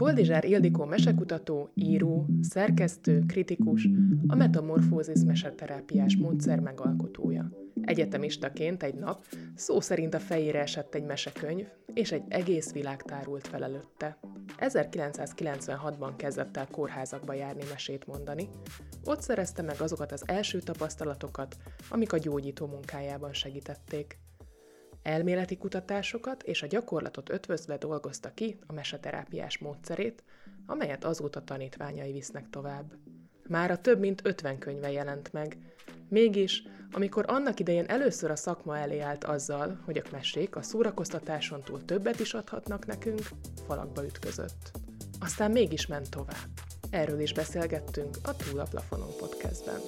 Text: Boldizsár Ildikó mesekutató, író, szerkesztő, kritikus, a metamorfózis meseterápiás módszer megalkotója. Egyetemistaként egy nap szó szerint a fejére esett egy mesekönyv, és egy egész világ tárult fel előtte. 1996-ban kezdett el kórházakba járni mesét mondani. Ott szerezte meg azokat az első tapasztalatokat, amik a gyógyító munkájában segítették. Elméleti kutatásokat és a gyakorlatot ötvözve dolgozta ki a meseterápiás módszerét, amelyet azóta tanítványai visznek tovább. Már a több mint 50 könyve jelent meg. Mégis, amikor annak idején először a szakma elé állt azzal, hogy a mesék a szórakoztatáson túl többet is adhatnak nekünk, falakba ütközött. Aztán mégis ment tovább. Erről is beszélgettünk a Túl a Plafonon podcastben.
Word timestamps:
Boldizsár 0.00 0.44
Ildikó 0.44 0.84
mesekutató, 0.84 1.68
író, 1.74 2.26
szerkesztő, 2.40 3.24
kritikus, 3.26 3.88
a 4.26 4.34
metamorfózis 4.34 5.20
meseterápiás 5.26 6.16
módszer 6.16 6.60
megalkotója. 6.60 7.50
Egyetemistaként 7.82 8.82
egy 8.82 8.94
nap 8.94 9.24
szó 9.54 9.80
szerint 9.80 10.14
a 10.14 10.18
fejére 10.18 10.60
esett 10.60 10.94
egy 10.94 11.04
mesekönyv, 11.04 11.66
és 11.94 12.12
egy 12.12 12.22
egész 12.28 12.72
világ 12.72 13.02
tárult 13.02 13.46
fel 13.46 13.64
előtte. 13.64 14.18
1996-ban 14.58 16.12
kezdett 16.16 16.56
el 16.56 16.66
kórházakba 16.70 17.32
járni 17.32 17.62
mesét 17.68 18.06
mondani. 18.06 18.48
Ott 19.04 19.20
szerezte 19.20 19.62
meg 19.62 19.80
azokat 19.80 20.12
az 20.12 20.22
első 20.26 20.58
tapasztalatokat, 20.58 21.56
amik 21.88 22.12
a 22.12 22.18
gyógyító 22.18 22.66
munkájában 22.66 23.32
segítették. 23.32 24.18
Elméleti 25.02 25.56
kutatásokat 25.56 26.42
és 26.42 26.62
a 26.62 26.66
gyakorlatot 26.66 27.30
ötvözve 27.30 27.76
dolgozta 27.76 28.34
ki 28.34 28.58
a 28.66 28.72
meseterápiás 28.72 29.58
módszerét, 29.58 30.22
amelyet 30.66 31.04
azóta 31.04 31.44
tanítványai 31.44 32.12
visznek 32.12 32.50
tovább. 32.50 32.92
Már 33.48 33.70
a 33.70 33.80
több 33.80 33.98
mint 33.98 34.20
50 34.24 34.58
könyve 34.58 34.90
jelent 34.90 35.32
meg. 35.32 35.58
Mégis, 36.08 36.62
amikor 36.92 37.24
annak 37.28 37.60
idején 37.60 37.84
először 37.84 38.30
a 38.30 38.36
szakma 38.36 38.78
elé 38.78 38.98
állt 38.98 39.24
azzal, 39.24 39.80
hogy 39.84 39.98
a 39.98 40.08
mesék 40.10 40.56
a 40.56 40.62
szórakoztatáson 40.62 41.62
túl 41.62 41.84
többet 41.84 42.20
is 42.20 42.34
adhatnak 42.34 42.86
nekünk, 42.86 43.22
falakba 43.66 44.04
ütközött. 44.04 44.70
Aztán 45.20 45.50
mégis 45.50 45.86
ment 45.86 46.10
tovább. 46.10 46.48
Erről 46.90 47.20
is 47.20 47.32
beszélgettünk 47.32 48.16
a 48.22 48.36
Túl 48.36 48.60
a 48.60 48.66
Plafonon 48.70 49.16
podcastben. 49.18 49.80